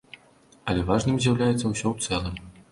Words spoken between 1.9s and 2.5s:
ў цэлым.